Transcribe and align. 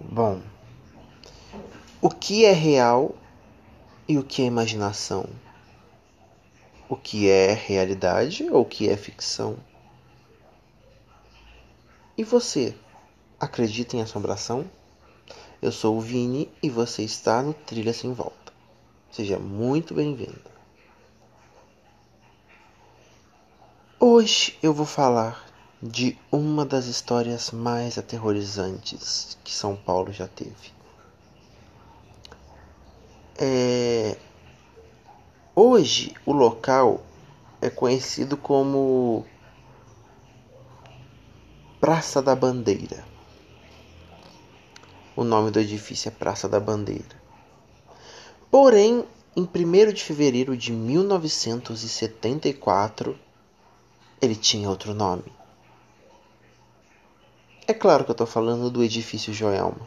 Bom, 0.00 0.40
o 2.00 2.08
que 2.08 2.44
é 2.44 2.52
real 2.52 3.16
e 4.06 4.16
o 4.16 4.22
que 4.22 4.42
é 4.42 4.44
imaginação? 4.44 5.28
O 6.88 6.96
que 6.96 7.28
é 7.28 7.52
realidade 7.52 8.48
ou 8.48 8.62
o 8.62 8.64
que 8.64 8.88
é 8.88 8.96
ficção? 8.96 9.56
E 12.16 12.22
você, 12.22 12.76
acredita 13.40 13.96
em 13.96 14.00
assombração? 14.00 14.64
Eu 15.60 15.72
sou 15.72 15.96
o 15.96 16.00
Vini 16.00 16.48
e 16.62 16.70
você 16.70 17.02
está 17.02 17.42
no 17.42 17.52
Trilha 17.52 17.92
Sem 17.92 18.12
Volta. 18.12 18.52
Seja 19.10 19.36
muito 19.36 19.94
bem-vindo. 19.94 20.40
Hoje 23.98 24.56
eu 24.62 24.72
vou 24.72 24.86
falar 24.86 25.47
de 25.82 26.18
uma 26.32 26.64
das 26.66 26.86
histórias 26.86 27.52
mais 27.52 27.98
aterrorizantes 27.98 29.38
que 29.44 29.52
São 29.52 29.76
Paulo 29.76 30.12
já 30.12 30.26
teve. 30.26 30.72
É... 33.36 34.16
Hoje 35.54 36.16
o 36.26 36.32
local 36.32 37.00
é 37.60 37.70
conhecido 37.70 38.36
como 38.36 39.24
Praça 41.80 42.20
da 42.20 42.34
Bandeira. 42.34 43.06
O 45.14 45.22
nome 45.22 45.52
do 45.52 45.60
edifício 45.60 46.08
é 46.08 46.12
Praça 46.12 46.48
da 46.48 46.58
Bandeira. 46.58 47.22
Porém, 48.50 49.04
em 49.36 49.42
1 49.42 49.46
de 49.92 50.02
fevereiro 50.02 50.56
de 50.56 50.72
1974, 50.72 53.16
ele 54.20 54.34
tinha 54.34 54.68
outro 54.68 54.92
nome. 54.92 55.37
É 57.70 57.74
claro 57.74 58.02
que 58.02 58.10
eu 58.10 58.14
estou 58.14 58.26
falando 58.26 58.70
do 58.70 58.82
edifício 58.82 59.30
Joelma. 59.30 59.86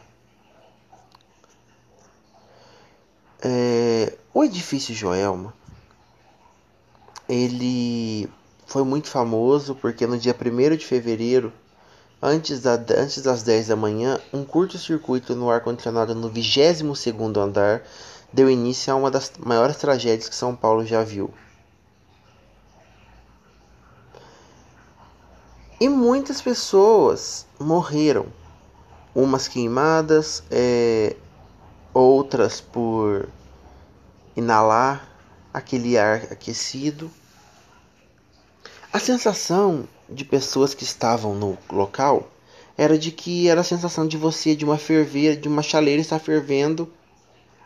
É, 3.44 4.16
o 4.32 4.44
edifício 4.44 4.94
Joelma, 4.94 5.52
ele 7.28 8.30
foi 8.68 8.84
muito 8.84 9.08
famoso 9.08 9.74
porque 9.74 10.06
no 10.06 10.16
dia 10.16 10.32
1 10.32 10.76
de 10.76 10.86
fevereiro, 10.86 11.52
antes, 12.22 12.60
da, 12.60 12.74
antes 12.74 13.20
das 13.20 13.42
10 13.42 13.66
da 13.66 13.74
manhã, 13.74 14.20
um 14.32 14.44
curto-circuito 14.44 15.34
no 15.34 15.50
ar-condicionado 15.50 16.14
no 16.14 16.30
22º 16.30 17.36
andar 17.36 17.82
deu 18.32 18.48
início 18.48 18.92
a 18.92 18.96
uma 18.96 19.10
das 19.10 19.32
maiores 19.40 19.76
tragédias 19.76 20.28
que 20.28 20.36
São 20.36 20.54
Paulo 20.54 20.86
já 20.86 21.02
viu. 21.02 21.34
E 25.82 25.88
muitas 25.88 26.40
pessoas 26.40 27.44
morreram, 27.58 28.26
umas 29.12 29.48
queimadas, 29.48 30.44
é, 30.48 31.16
outras 31.92 32.60
por 32.60 33.28
inalar 34.36 35.08
aquele 35.52 35.98
ar 35.98 36.22
aquecido. 36.30 37.10
A 38.92 39.00
sensação 39.00 39.88
de 40.08 40.24
pessoas 40.24 40.72
que 40.72 40.84
estavam 40.84 41.34
no 41.34 41.58
local 41.68 42.30
era 42.78 42.96
de 42.96 43.10
que 43.10 43.48
era 43.48 43.62
a 43.62 43.64
sensação 43.64 44.06
de 44.06 44.16
você 44.16 44.54
de 44.54 44.64
uma 44.64 44.78
ferveira, 44.78 45.36
de 45.36 45.48
uma 45.48 45.64
chaleira 45.64 46.00
estar 46.00 46.20
fervendo 46.20 46.92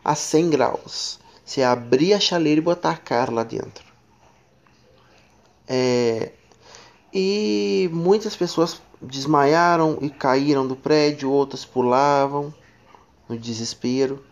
a 0.02 0.14
100 0.14 0.48
graus. 0.48 1.20
Você 1.44 1.62
abrir 1.62 2.14
a 2.14 2.18
chaleira 2.18 2.62
e 2.62 2.64
botar 2.64 2.92
a 2.92 2.96
cara 2.96 3.30
lá 3.30 3.44
dentro. 3.44 3.84
É, 5.68 6.32
e 7.18 7.88
muitas 7.94 8.36
pessoas 8.36 8.82
desmaiaram 9.00 9.96
e 10.02 10.10
caíram 10.10 10.68
do 10.68 10.76
prédio, 10.76 11.30
outras 11.30 11.64
pulavam 11.64 12.52
no 13.26 13.38
desespero. 13.38 14.22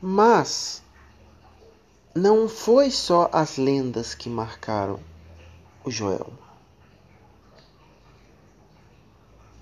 Mas 0.00 0.80
não 2.14 2.48
foi 2.48 2.88
só 2.88 3.28
as 3.32 3.56
lendas 3.56 4.14
que 4.14 4.28
marcaram 4.28 5.00
o 5.84 5.90
Joel. 5.90 6.32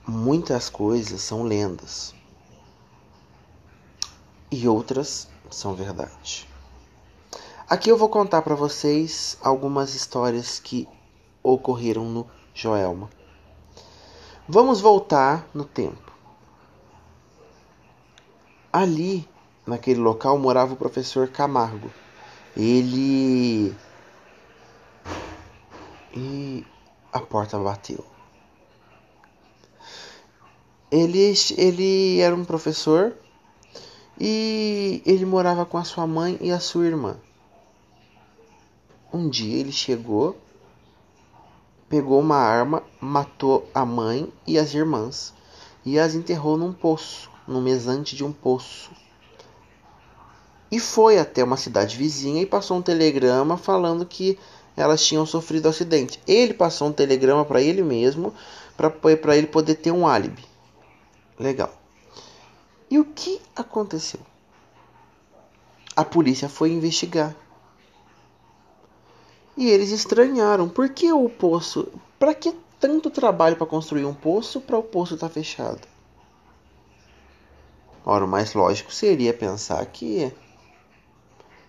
Muitas 0.06 0.68
coisas 0.68 1.22
são 1.22 1.42
lendas 1.42 2.14
e 4.50 4.68
outras 4.68 5.26
são 5.50 5.74
verdade. 5.74 6.46
Aqui 7.66 7.90
eu 7.90 7.96
vou 7.96 8.10
contar 8.10 8.42
para 8.42 8.54
vocês 8.54 9.38
algumas 9.42 9.94
histórias 9.94 10.58
que 10.58 10.86
ocorreram 11.54 12.04
no 12.04 12.26
Joelma. 12.54 13.10
Vamos 14.48 14.80
voltar 14.80 15.48
no 15.52 15.64
tempo. 15.64 16.12
Ali, 18.72 19.28
naquele 19.66 20.00
local, 20.00 20.38
morava 20.38 20.72
o 20.72 20.76
professor 20.76 21.28
Camargo. 21.28 21.90
Ele. 22.56 23.74
E 26.14 26.64
a 27.12 27.20
porta 27.20 27.58
bateu. 27.58 28.04
Ele, 30.90 31.34
ele 31.56 32.18
era 32.20 32.34
um 32.34 32.44
professor 32.44 33.14
e 34.18 35.02
ele 35.04 35.24
morava 35.24 35.66
com 35.66 35.76
a 35.76 35.84
sua 35.84 36.06
mãe 36.06 36.38
e 36.40 36.50
a 36.50 36.58
sua 36.58 36.86
irmã. 36.86 37.16
Um 39.12 39.28
dia 39.28 39.58
ele 39.58 39.72
chegou 39.72 40.36
pegou 41.88 42.20
uma 42.20 42.36
arma, 42.36 42.82
matou 43.00 43.68
a 43.74 43.84
mãe 43.84 44.32
e 44.46 44.58
as 44.58 44.74
irmãs 44.74 45.32
e 45.84 45.98
as 45.98 46.14
enterrou 46.14 46.56
num 46.56 46.72
poço, 46.72 47.30
no 47.46 47.60
mesante 47.60 48.14
de 48.14 48.24
um 48.24 48.32
poço. 48.32 48.90
E 50.70 50.78
foi 50.78 51.18
até 51.18 51.42
uma 51.42 51.56
cidade 51.56 51.96
vizinha 51.96 52.42
e 52.42 52.46
passou 52.46 52.76
um 52.76 52.82
telegrama 52.82 53.56
falando 53.56 54.04
que 54.04 54.38
elas 54.76 55.04
tinham 55.04 55.24
sofrido 55.24 55.66
acidente. 55.66 56.20
Ele 56.26 56.52
passou 56.52 56.88
um 56.88 56.92
telegrama 56.92 57.44
para 57.44 57.62
ele 57.62 57.82
mesmo, 57.82 58.34
para 58.76 59.36
ele 59.36 59.46
poder 59.46 59.76
ter 59.76 59.90
um 59.90 60.06
álibi. 60.06 60.44
Legal. 61.38 61.72
E 62.90 62.98
o 62.98 63.04
que 63.04 63.40
aconteceu? 63.56 64.20
A 65.96 66.04
polícia 66.04 66.48
foi 66.48 66.70
investigar. 66.70 67.34
E 69.58 69.68
eles 69.68 69.90
estranharam. 69.90 70.68
Por 70.68 70.88
que 70.88 71.12
o 71.12 71.28
poço? 71.28 71.88
Para 72.16 72.32
que 72.32 72.54
tanto 72.78 73.10
trabalho 73.10 73.56
para 73.56 73.66
construir 73.66 74.04
um 74.04 74.14
poço 74.14 74.60
para 74.60 74.78
o 74.78 74.82
poço 74.84 75.14
estar 75.14 75.26
tá 75.26 75.34
fechado? 75.34 75.80
Ora, 78.06 78.24
o 78.24 78.28
mais 78.28 78.54
lógico 78.54 78.92
seria 78.92 79.34
pensar 79.34 79.84
que 79.86 80.32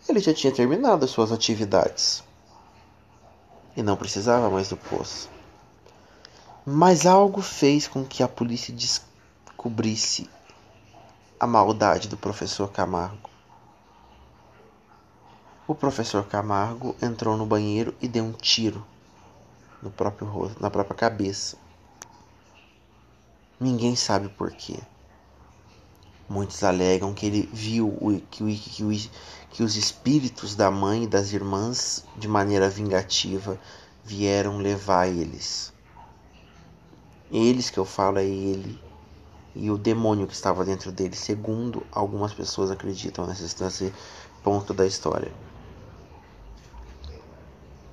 ele 0.07 0.19
já 0.19 0.31
tinha 0.31 0.53
terminado 0.53 1.03
as 1.03 1.09
suas 1.09 1.31
atividades 1.31 2.23
e 3.75 3.81
não 3.81 3.97
precisava 3.97 4.51
mais 4.51 4.69
do 4.69 4.77
poço. 4.77 5.27
Mas 6.63 7.07
algo 7.07 7.41
fez 7.41 7.87
com 7.87 8.05
que 8.05 8.21
a 8.21 8.27
polícia 8.27 8.71
descobrisse 8.71 10.29
a 11.39 11.47
maldade 11.47 12.07
do 12.07 12.17
professor 12.17 12.71
Camargo. 12.71 13.28
O 15.69 15.75
professor 15.75 16.25
Camargo 16.25 16.95
entrou 16.99 17.37
no 17.37 17.45
banheiro 17.45 17.93
e 18.01 18.07
deu 18.07 18.23
um 18.23 18.31
tiro 18.31 18.83
no 19.83 19.91
próprio 19.91 20.27
rosto, 20.27 20.59
na 20.59 20.67
própria 20.67 20.97
cabeça. 20.97 21.57
Ninguém 23.59 23.95
sabe 23.95 24.29
por 24.29 24.49
quê. 24.49 24.79
Muitos 26.27 26.63
alegam 26.63 27.13
que 27.13 27.27
ele 27.27 27.47
viu 27.53 27.95
que, 28.31 28.57
que, 28.57 29.11
que 29.51 29.61
os 29.61 29.75
espíritos 29.75 30.55
da 30.55 30.71
mãe 30.71 31.03
e 31.03 31.07
das 31.07 31.33
irmãs, 31.33 32.03
de 32.17 32.27
maneira 32.27 32.67
vingativa, 32.67 33.55
vieram 34.03 34.57
levar 34.57 35.07
eles. 35.07 35.71
Eles 37.31 37.69
que 37.69 37.77
eu 37.77 37.85
falo 37.85 38.17
é 38.17 38.25
ele 38.25 38.81
e 39.53 39.69
o 39.69 39.77
demônio 39.77 40.25
que 40.25 40.33
estava 40.33 40.65
dentro 40.65 40.91
dele, 40.91 41.15
segundo 41.15 41.85
algumas 41.91 42.33
pessoas 42.33 42.71
acreditam 42.71 43.27
nesse 43.27 43.93
ponto 44.43 44.73
da 44.73 44.87
história. 44.87 45.31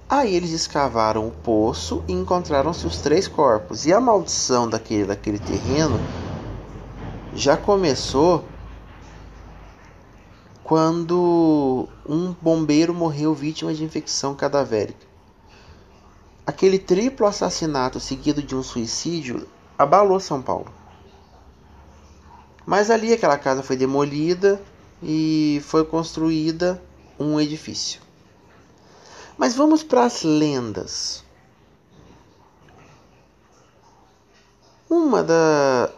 Aí 0.08 0.36
eles 0.36 0.52
escavaram 0.52 1.26
o 1.26 1.32
poço 1.32 2.04
e 2.06 2.12
encontraram-se 2.12 2.86
os 2.86 2.98
três 2.98 3.26
corpos. 3.26 3.86
E 3.86 3.92
a 3.92 4.00
maldição 4.00 4.68
daquele, 4.68 5.04
daquele 5.04 5.38
terreno 5.38 5.98
já 7.34 7.56
começou 7.56 8.44
quando 10.62 11.88
um 12.08 12.32
bombeiro 12.40 12.94
morreu 12.94 13.34
vítima 13.34 13.74
de 13.74 13.82
infecção 13.82 14.32
cadavérica. 14.34 15.06
Aquele 16.46 16.78
triplo 16.78 17.26
assassinato 17.26 17.98
seguido 17.98 18.40
de 18.40 18.54
um 18.54 18.62
suicídio 18.62 19.48
abalou 19.76 20.20
São 20.20 20.40
Paulo. 20.40 20.72
Mas 22.64 22.90
ali 22.90 23.12
aquela 23.12 23.38
casa 23.38 23.62
foi 23.62 23.76
demolida 23.76 24.62
e 25.02 25.60
foi 25.64 25.84
construída 25.84 26.80
um 27.18 27.40
edifício. 27.40 28.05
Mas 29.36 29.54
vamos 29.54 29.82
para 29.82 30.04
as 30.04 30.22
lendas. 30.22 31.24
Uma 34.88 35.22
da, 35.22 35.90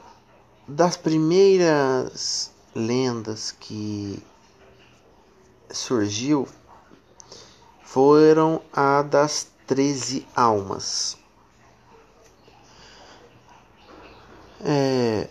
das 0.67 0.97
primeiras 0.97 2.51
lendas 2.75 3.53
que 3.53 4.23
surgiu 5.71 6.49
foram 7.83 8.61
a 8.73 9.03
das 9.03 9.49
treze 9.67 10.27
almas. 10.35 11.17
É, 14.61 15.29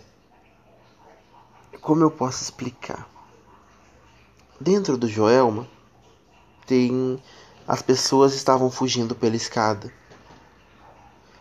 como 1.80 2.02
eu 2.02 2.10
posso 2.10 2.42
explicar? 2.42 3.08
Dentro 4.60 4.96
do 4.96 5.06
Joelma 5.06 5.68
tem 6.66 7.22
as 7.68 7.82
pessoas 7.82 8.34
estavam 8.34 8.70
fugindo 8.70 9.14
pela 9.14 9.36
escada. 9.36 9.92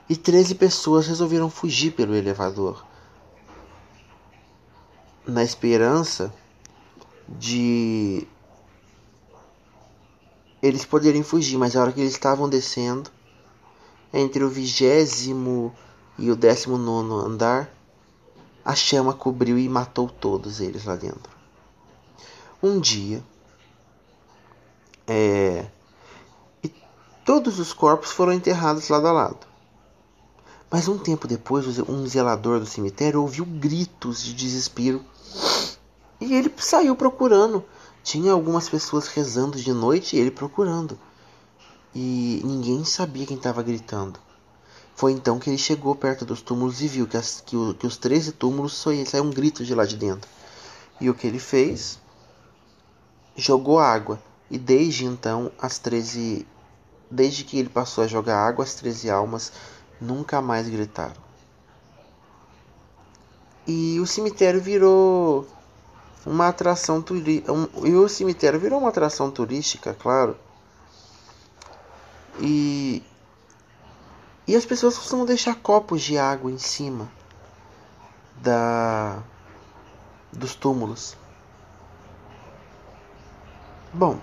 E 0.10 0.16
13 0.16 0.56
pessoas 0.56 1.08
resolveram 1.08 1.50
fugir 1.50 1.92
pelo 1.92 2.14
elevador. 2.14 2.86
Na 5.26 5.42
esperança 5.42 6.34
de 7.30 8.28
eles 10.62 10.84
poderem 10.84 11.24
fugir, 11.24 11.58
mas 11.58 11.76
a 11.76 11.82
hora 11.82 11.94
que 11.94 12.02
eles 12.02 12.14
estavam 12.14 12.50
descendo, 12.50 13.10
entre 14.14 14.44
o 14.44 14.50
vigésimo 14.50 15.74
e 16.18 16.30
o 16.30 16.36
décimo 16.36 16.78
nono 16.78 17.20
andar, 17.20 17.70
a 18.66 18.76
chama 18.76 19.14
cobriu 19.14 19.58
e 19.58 19.70
matou 19.70 20.10
todos 20.10 20.60
eles 20.60 20.84
lá 20.84 20.96
dentro. 20.98 21.32
Um 22.62 22.80
dia, 22.80 23.24
é, 25.06 25.68
todos 27.28 27.60
os 27.60 27.74
corpos 27.74 28.10
foram 28.10 28.32
enterrados 28.32 28.88
lado 28.88 29.06
a 29.06 29.12
lado. 29.12 29.46
Mas 30.72 30.88
um 30.88 30.98
tempo 30.98 31.28
depois, 31.28 31.78
um 31.78 32.08
zelador 32.08 32.58
do 32.58 32.66
cemitério 32.66 33.22
ouviu 33.22 33.44
gritos 33.46 34.24
de 34.24 34.34
desespero 34.34 35.04
e 36.22 36.34
ele 36.34 36.50
saiu 36.56 36.96
procurando. 36.96 37.66
Tinha 38.02 38.32
algumas 38.32 38.70
pessoas 38.70 39.10
rezando 39.10 39.60
de 39.60 39.74
noite 39.74 40.16
e 40.16 40.20
ele 40.20 40.32
procurando. 40.32 40.98
E 41.94 42.42
ninguém 42.46 42.86
sabia 42.86 43.26
quem 43.26 43.36
estava 43.36 43.62
gritando. 43.62 44.18
Foi 44.96 45.12
então 45.12 45.38
que 45.38 45.50
ele 45.50 45.58
chegou 45.58 45.94
perto 45.96 46.24
dos 46.24 46.42
túmulos 46.42 46.82
e 46.82 46.88
viu 46.88 47.06
que, 47.08 47.18
as, 47.18 47.42
que, 47.46 47.58
o, 47.58 47.74
que 47.74 47.86
os 47.86 47.98
13 47.98 48.32
túmulos 48.32 48.86
saiu 49.06 49.24
um 49.26 49.32
grito 49.32 49.66
de 49.66 49.76
lá 49.76 49.86
de 49.86 49.98
dentro. 49.98 50.30
E 51.02 51.10
o 51.10 51.14
que 51.14 51.28
ele 51.28 51.40
fez? 51.40 52.00
Jogou 53.36 53.80
água. 53.80 54.18
E 54.50 54.58
desde 54.58 55.04
então, 55.04 55.52
as 55.60 55.78
13. 55.78 56.48
Desde 57.10 57.44
que 57.44 57.58
ele 57.58 57.70
passou 57.70 58.04
a 58.04 58.08
jogar 58.08 58.38
água, 58.38 58.66
as 58.66 58.76
13 58.76 59.10
almas 59.10 59.52
nunca 60.00 60.42
mais 60.42 60.68
gritaram. 60.68 61.28
E 63.66 64.00
o 64.00 64.06
cemitério 64.06 64.62
virou 64.62 65.48
uma 66.26 66.48
atração 66.48 67.02
turística. 67.02 67.52
Um, 67.52 67.68
e 67.86 67.96
o 67.96 68.08
cemitério 68.08 68.60
virou 68.60 68.80
uma 68.80 68.90
atração 68.90 69.32
turística, 69.32 69.94
claro. 69.94 70.38
E 72.40 73.04
e 74.48 74.56
as 74.56 74.66
pessoas 74.66 74.98
costumam 74.98 75.26
deixar 75.26 75.56
copos 75.56 76.02
de 76.02 76.18
água 76.18 76.50
em 76.50 76.58
cima 76.58 77.12
da 78.38 79.22
dos 80.32 80.56
túmulos. 80.56 81.18
Bom, 83.94 84.22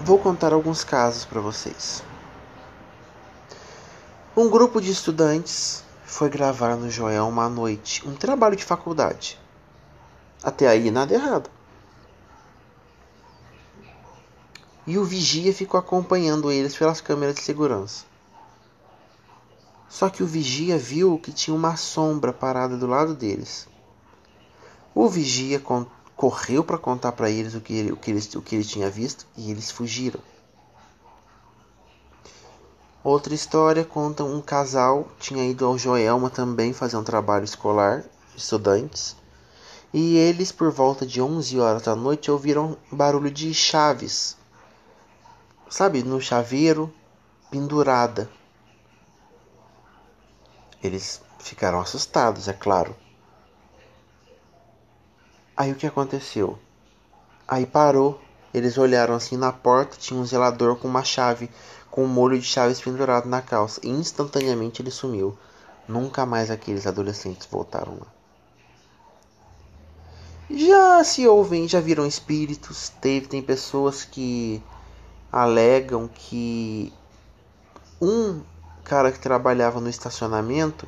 vou 0.00 0.18
contar 0.18 0.52
alguns 0.52 0.84
casos 0.84 1.24
para 1.24 1.40
vocês. 1.40 2.02
Um 4.36 4.48
grupo 4.48 4.80
de 4.80 4.90
estudantes 4.90 5.82
foi 6.04 6.30
gravar 6.30 6.76
no 6.76 6.88
Joel 6.88 7.26
uma 7.26 7.48
noite 7.48 8.06
um 8.06 8.14
trabalho 8.14 8.56
de 8.56 8.64
faculdade. 8.64 9.38
Até 10.42 10.68
aí 10.68 10.90
nada 10.90 11.12
errado. 11.12 11.50
E 14.86 14.96
o 14.96 15.04
vigia 15.04 15.52
ficou 15.52 15.78
acompanhando 15.78 16.50
eles 16.50 16.74
pelas 16.76 17.00
câmeras 17.00 17.34
de 17.34 17.42
segurança. 17.42 18.04
Só 19.88 20.08
que 20.08 20.22
o 20.22 20.26
vigia 20.26 20.78
viu 20.78 21.18
que 21.18 21.32
tinha 21.32 21.54
uma 21.54 21.76
sombra 21.76 22.32
parada 22.32 22.76
do 22.76 22.86
lado 22.86 23.14
deles. 23.14 23.66
O 24.94 25.08
vigia 25.08 25.58
correu 26.18 26.64
para 26.64 26.76
contar 26.76 27.12
para 27.12 27.30
eles 27.30 27.54
o 27.54 27.60
que 27.60 27.72
ele, 27.72 27.92
o, 27.92 27.96
que 27.96 28.10
eles, 28.10 28.34
o 28.34 28.42
que 28.42 28.56
ele 28.56 28.64
tinha 28.64 28.90
visto 28.90 29.24
e 29.36 29.52
eles 29.52 29.70
fugiram. 29.70 30.20
Outra 33.04 33.32
história 33.32 33.84
conta 33.84 34.24
um 34.24 34.42
casal 34.42 35.06
tinha 35.20 35.48
ido 35.48 35.64
ao 35.64 35.78
Joelma 35.78 36.28
também 36.28 36.72
fazer 36.72 36.96
um 36.96 37.04
trabalho 37.04 37.44
escolar, 37.44 38.04
estudantes, 38.36 39.14
e 39.94 40.16
eles 40.16 40.50
por 40.50 40.72
volta 40.72 41.06
de 41.06 41.22
11 41.22 41.60
horas 41.60 41.82
da 41.82 41.94
noite 41.94 42.32
ouviram 42.32 42.76
barulho 42.90 43.30
de 43.30 43.54
chaves, 43.54 44.36
sabe, 45.70 46.02
no 46.02 46.20
chaveiro, 46.20 46.92
pendurada. 47.48 48.28
Eles 50.82 51.22
ficaram 51.38 51.80
assustados, 51.80 52.48
é 52.48 52.52
claro. 52.52 52.96
Aí 55.58 55.72
o 55.72 55.74
que 55.74 55.88
aconteceu? 55.88 56.56
Aí 57.48 57.66
parou, 57.66 58.20
eles 58.54 58.78
olharam 58.78 59.16
assim 59.16 59.36
na 59.36 59.52
porta, 59.52 59.96
tinha 59.98 60.20
um 60.20 60.24
zelador 60.24 60.76
com 60.76 60.86
uma 60.86 61.02
chave 61.02 61.50
com 61.90 62.04
um 62.04 62.06
molho 62.06 62.38
de 62.38 62.44
chaves 62.44 62.80
pendurado 62.80 63.28
na 63.28 63.42
calça. 63.42 63.80
E 63.82 63.88
instantaneamente 63.88 64.80
ele 64.80 64.92
sumiu. 64.92 65.36
Nunca 65.88 66.24
mais 66.24 66.48
aqueles 66.48 66.86
adolescentes 66.86 67.48
voltaram 67.50 67.94
lá. 67.94 68.06
Já 70.48 71.02
se 71.02 71.26
ouvem, 71.26 71.66
já 71.66 71.80
viram 71.80 72.06
espíritos. 72.06 72.90
Teve, 73.00 73.26
tem 73.26 73.42
pessoas 73.42 74.04
que 74.04 74.62
alegam 75.32 76.06
que 76.06 76.92
um 78.00 78.42
cara 78.84 79.10
que 79.10 79.18
trabalhava 79.18 79.80
no 79.80 79.88
estacionamento 79.88 80.86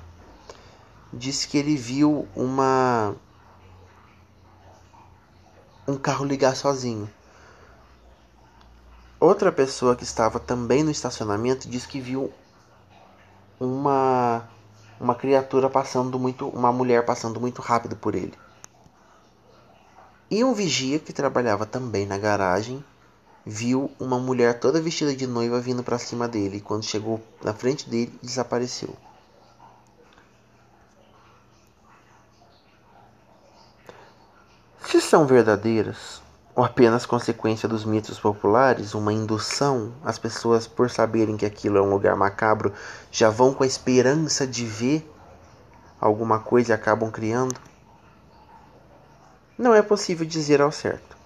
disse 1.12 1.48
que 1.48 1.58
ele 1.58 1.74
viu 1.74 2.28
uma 2.36 3.16
um 5.86 5.96
carro 5.96 6.24
ligar 6.24 6.54
sozinho. 6.56 7.08
Outra 9.18 9.52
pessoa 9.52 9.94
que 9.94 10.04
estava 10.04 10.40
também 10.40 10.82
no 10.82 10.90
estacionamento 10.90 11.68
disse 11.68 11.86
que 11.86 12.00
viu 12.00 12.32
uma 13.58 14.48
uma 15.00 15.14
criatura 15.14 15.70
passando 15.70 16.18
muito, 16.18 16.46
uma 16.48 16.70
mulher 16.70 17.06
passando 17.06 17.40
muito 17.40 17.62
rápido 17.62 17.96
por 17.96 18.14
ele. 18.14 18.34
E 20.30 20.44
um 20.44 20.52
vigia 20.52 20.98
que 20.98 21.12
trabalhava 21.12 21.64
também 21.64 22.06
na 22.06 22.18
garagem 22.18 22.84
viu 23.44 23.90
uma 23.98 24.18
mulher 24.18 24.60
toda 24.60 24.80
vestida 24.80 25.16
de 25.16 25.26
noiva 25.26 25.58
vindo 25.58 25.82
para 25.82 25.98
cima 25.98 26.28
dele. 26.28 26.58
E 26.58 26.60
quando 26.60 26.84
chegou 26.84 27.20
na 27.42 27.54
frente 27.54 27.88
dele, 27.88 28.12
desapareceu. 28.22 28.94
Se 34.86 34.99
são 35.10 35.26
verdadeiras, 35.26 36.22
ou 36.54 36.62
apenas 36.64 37.04
consequência 37.04 37.68
dos 37.68 37.84
mitos 37.84 38.20
populares, 38.20 38.94
uma 38.94 39.12
indução, 39.12 39.92
as 40.04 40.20
pessoas, 40.20 40.68
por 40.68 40.88
saberem 40.88 41.36
que 41.36 41.44
aquilo 41.44 41.78
é 41.78 41.82
um 41.82 41.90
lugar 41.90 42.14
macabro, 42.14 42.72
já 43.10 43.28
vão 43.28 43.52
com 43.52 43.64
a 43.64 43.66
esperança 43.66 44.46
de 44.46 44.64
ver 44.64 45.10
alguma 46.00 46.38
coisa 46.38 46.70
e 46.70 46.74
acabam 46.74 47.10
criando? 47.10 47.60
Não 49.58 49.74
é 49.74 49.82
possível 49.82 50.24
dizer 50.24 50.62
ao 50.62 50.70
certo. 50.70 51.16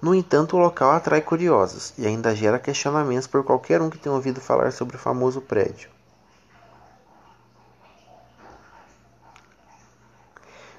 No 0.00 0.14
entanto, 0.14 0.56
o 0.56 0.60
local 0.60 0.92
atrai 0.92 1.20
curiosos 1.20 1.92
e 1.98 2.06
ainda 2.06 2.36
gera 2.36 2.56
questionamentos 2.56 3.26
por 3.26 3.42
qualquer 3.42 3.82
um 3.82 3.90
que 3.90 3.98
tenha 3.98 4.14
ouvido 4.14 4.40
falar 4.40 4.70
sobre 4.70 4.94
o 4.94 5.00
famoso 5.00 5.40
prédio. 5.40 5.90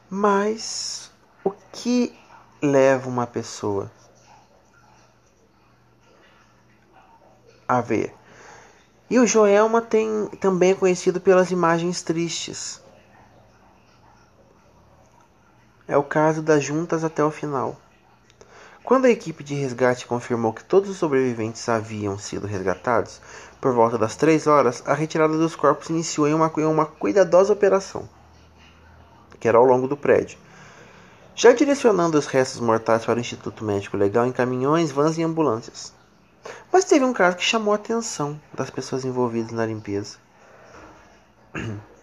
Mas 0.10 1.13
o 1.44 1.52
que 1.72 2.18
leva 2.62 3.10
uma 3.10 3.28
pessoa 3.28 3.92
a 7.68 7.82
ver. 7.82 8.14
E 9.10 9.20
o 9.20 9.28
Joelma 9.28 9.82
tem, 9.82 10.28
também 10.40 10.72
é 10.72 10.76
conhecido 10.76 11.20
pelas 11.20 11.52
imagens 11.52 12.02
tristes. 12.02 12.82
É 15.88 15.98
o 15.98 16.04
caso 16.04 16.42
das 16.42 16.64
juntas 16.64 17.04
até 17.04 17.24
o 17.24 17.30
final. 17.30 17.76
Quando 18.84 19.06
a 19.06 19.10
equipe 19.10 19.44
de 19.44 19.54
resgate 19.56 20.08
confirmou 20.08 20.54
que 20.54 20.64
todos 20.64 20.90
os 20.90 20.98
sobreviventes 20.98 21.68
haviam 21.68 22.18
sido 22.18 22.48
resgatados, 22.48 23.22
por 23.60 23.74
volta 23.74 23.98
das 23.98 24.16
três 24.16 24.48
horas, 24.48 24.84
a 24.86 24.94
retirada 24.94 25.38
dos 25.38 25.56
corpos 25.56 25.90
iniciou 25.90 26.28
em 26.28 26.34
uma, 26.34 26.52
em 26.58 26.66
uma 26.66 26.86
cuidadosa 26.86 27.54
operação, 27.54 28.10
que 29.40 29.48
era 29.48 29.58
ao 29.58 29.66
longo 29.66 29.88
do 29.88 29.96
prédio 29.96 30.38
já 31.36 31.52
direcionando 31.52 32.18
os 32.18 32.28
restos 32.28 32.60
mortais 32.60 33.06
para 33.06 33.18
o 33.18 33.20
Instituto 33.20 33.64
Médico 33.64 33.98
Legal 33.98 34.26
em 34.26 34.32
caminhões, 34.32 34.92
vans 34.92 35.18
e 35.18 35.24
ambulâncias. 35.24 35.94
Mas 36.72 36.86
teve 36.86 37.06
um 37.06 37.14
caso 37.14 37.38
que 37.38 37.44
chamou 37.44 37.74
a 37.74 37.78
atenção 37.78 38.40
das 38.54 38.70
pessoas 38.70 39.06
envolvidas 39.06 39.52
na 39.52 39.66
limpeza. 39.66 40.18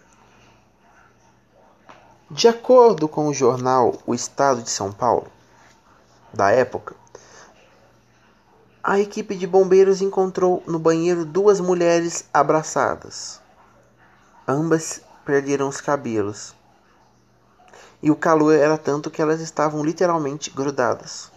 De 2.30 2.46
acordo 2.46 3.08
com 3.08 3.26
o 3.26 3.34
jornal 3.34 4.00
O 4.06 4.14
Estado 4.14 4.62
de 4.62 4.70
São 4.70 4.92
Paulo, 4.92 5.26
da 6.32 6.52
época, 6.52 6.94
a 8.82 9.00
equipe 9.00 9.34
de 9.34 9.46
bombeiros 9.46 10.00
encontrou 10.00 10.62
no 10.66 10.78
banheiro 10.78 11.24
duas 11.24 11.60
mulheres 11.60 12.24
abraçadas. 12.32 13.40
Ambas 14.46 15.02
perderam 15.24 15.68
os 15.68 15.80
cabelos. 15.80 16.54
E 18.02 18.10
o 18.10 18.16
calor 18.16 18.54
era 18.54 18.78
tanto 18.78 19.10
que 19.10 19.20
elas 19.20 19.40
estavam 19.40 19.84
literalmente 19.84 20.50
grudadas. 20.50 21.30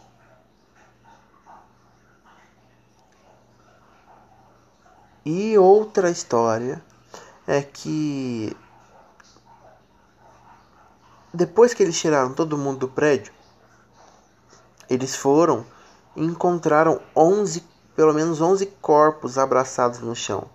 E 5.25 5.57
outra 5.57 6.09
história 6.09 6.83
é 7.47 7.61
que 7.61 8.55
depois 11.33 11.73
que 11.73 11.81
eles 11.81 11.99
tiraram 11.99 12.33
todo 12.33 12.57
mundo 12.57 12.79
do 12.79 12.87
prédio, 12.87 13.33
eles 14.89 15.15
foram 15.15 15.65
e 16.15 16.23
encontraram 16.23 17.01
11, 17.15 17.63
pelo 17.95 18.13
menos 18.13 18.39
11 18.41 18.65
corpos 18.81 19.37
abraçados 19.37 19.99
no 19.99 20.15
chão. 20.15 20.47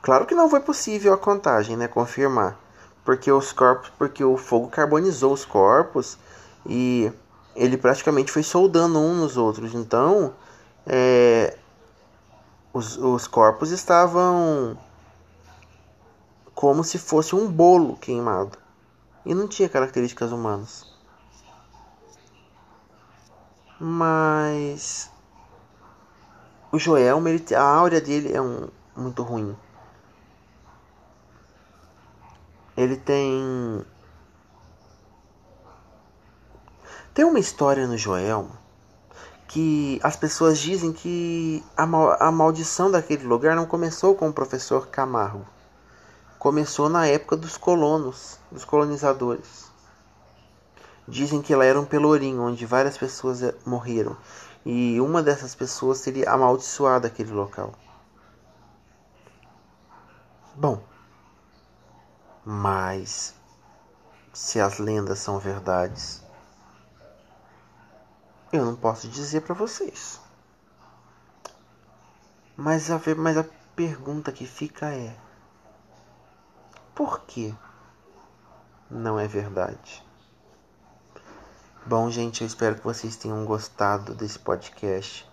Claro 0.00 0.26
que 0.26 0.34
não 0.34 0.48
foi 0.48 0.60
possível 0.60 1.12
a 1.12 1.18
contagem, 1.18 1.76
né, 1.76 1.88
confirmar, 1.88 2.58
porque 3.08 3.32
os 3.32 3.52
corpos, 3.52 3.90
porque 3.96 4.22
o 4.22 4.36
fogo 4.36 4.68
carbonizou 4.68 5.32
os 5.32 5.42
corpos 5.42 6.18
e 6.66 7.10
ele 7.56 7.78
praticamente 7.78 8.30
foi 8.30 8.42
soldando 8.42 8.98
um 8.98 9.14
nos 9.14 9.38
outros. 9.38 9.72
Então, 9.72 10.34
é, 10.86 11.56
os, 12.70 12.98
os 12.98 13.26
corpos 13.26 13.70
estavam 13.70 14.76
como 16.54 16.84
se 16.84 16.98
fosse 16.98 17.34
um 17.34 17.50
bolo 17.50 17.96
queimado 17.96 18.58
e 19.24 19.34
não 19.34 19.48
tinha 19.48 19.70
características 19.70 20.30
humanas. 20.30 20.84
Mas 23.80 25.10
o 26.70 26.78
Joel, 26.78 27.22
a 27.56 27.62
áurea 27.62 28.02
dele 28.02 28.34
é 28.34 28.42
um, 28.42 28.68
muito 28.94 29.22
ruim. 29.22 29.56
Ele 32.78 32.96
tem 32.96 33.84
tem 37.12 37.24
uma 37.24 37.40
história 37.40 37.88
no 37.88 37.98
Joel 37.98 38.48
que 39.48 39.98
as 40.00 40.14
pessoas 40.14 40.60
dizem 40.60 40.92
que 40.92 41.60
a, 41.76 41.84
mal, 41.84 42.16
a 42.22 42.30
maldição 42.30 42.88
daquele 42.88 43.24
lugar 43.24 43.56
não 43.56 43.66
começou 43.66 44.14
com 44.14 44.28
o 44.28 44.32
professor 44.32 44.86
Camargo. 44.86 45.44
Começou 46.38 46.88
na 46.88 47.04
época 47.04 47.36
dos 47.36 47.56
colonos, 47.56 48.38
dos 48.48 48.64
colonizadores. 48.64 49.72
Dizem 51.08 51.42
que 51.42 51.56
lá 51.56 51.64
era 51.64 51.80
um 51.80 51.84
pelourinho 51.84 52.42
onde 52.42 52.64
várias 52.64 52.96
pessoas 52.96 53.42
eh, 53.42 53.56
morreram 53.66 54.16
e 54.64 55.00
uma 55.00 55.20
dessas 55.20 55.52
pessoas 55.52 56.00
teria 56.02 56.30
amaldiçoado 56.30 57.08
aquele 57.08 57.32
local. 57.32 57.72
Bom, 60.54 60.80
mas 62.50 63.34
se 64.32 64.58
as 64.58 64.78
lendas 64.78 65.18
são 65.18 65.38
verdades, 65.38 66.24
eu 68.50 68.64
não 68.64 68.74
posso 68.74 69.06
dizer 69.06 69.42
para 69.42 69.54
vocês. 69.54 70.18
Mas 72.56 72.90
a, 72.90 72.98
mas 73.18 73.36
a 73.36 73.44
pergunta 73.76 74.32
que 74.32 74.46
fica 74.46 74.86
é: 74.86 75.14
por 76.94 77.20
que 77.26 77.54
não 78.90 79.20
é 79.20 79.28
verdade? 79.28 80.02
Bom, 81.84 82.10
gente, 82.10 82.40
eu 82.40 82.46
espero 82.46 82.76
que 82.76 82.84
vocês 82.84 83.14
tenham 83.14 83.44
gostado 83.44 84.14
desse 84.14 84.38
podcast. 84.38 85.30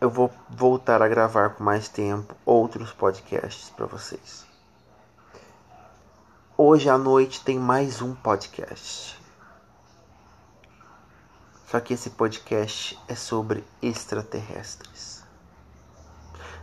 Eu 0.00 0.08
vou 0.08 0.32
voltar 0.48 1.02
a 1.02 1.08
gravar 1.08 1.50
com 1.50 1.62
mais 1.62 1.86
tempo 1.86 2.34
outros 2.46 2.92
podcasts 2.94 3.68
para 3.68 3.84
vocês. 3.84 4.48
Hoje 6.62 6.90
à 6.90 6.98
noite 6.98 7.42
tem 7.42 7.58
mais 7.58 8.02
um 8.02 8.14
podcast. 8.14 9.18
Só 11.66 11.80
que 11.80 11.94
esse 11.94 12.10
podcast 12.10 13.00
é 13.08 13.14
sobre 13.14 13.64
extraterrestres. 13.80 15.24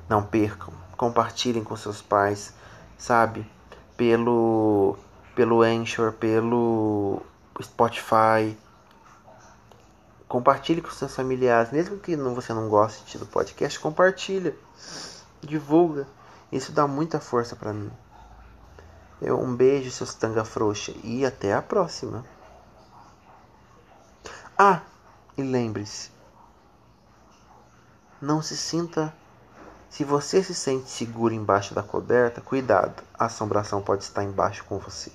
Não 0.07 0.21
percam, 0.21 0.71
compartilhem 0.95 1.63
com 1.63 1.75
seus 1.75 1.99
pais, 1.99 2.53
sabe? 2.95 3.43
Pelo 3.97 4.95
pelo 5.33 5.63
Anchor, 5.63 6.13
pelo 6.13 7.23
Spotify. 7.59 8.55
Compartilhe 10.27 10.83
com 10.83 10.91
seus 10.91 11.15
familiares, 11.15 11.71
mesmo 11.71 11.97
que 11.97 12.15
você 12.15 12.53
não 12.53 12.69
goste 12.69 13.17
do 13.17 13.25
podcast, 13.25 13.79
compartilha, 13.79 14.55
divulga. 15.41 16.05
Isso 16.51 16.71
dá 16.71 16.85
muita 16.85 17.19
força 17.19 17.55
para 17.55 17.73
mim. 17.73 17.91
Eu, 19.21 19.39
um 19.39 19.55
beijo, 19.55 19.91
seus 19.91 20.13
tanga 20.13 20.45
frouxa, 20.45 20.93
e 21.03 21.25
até 21.25 21.53
a 21.53 21.61
próxima. 21.61 22.23
Ah, 24.57 24.81
e 25.37 25.43
lembre-se, 25.43 26.11
não 28.21 28.41
se 28.41 28.57
sinta. 28.57 29.13
Se 29.89 30.03
você 30.03 30.43
se 30.43 30.53
sente 30.53 30.89
seguro 30.89 31.33
embaixo 31.33 31.73
da 31.73 31.81
coberta, 31.81 32.41
cuidado, 32.41 33.03
a 33.17 33.25
assombração 33.25 33.81
pode 33.81 34.03
estar 34.03 34.23
embaixo 34.23 34.63
com 34.65 34.77
você. 34.77 35.11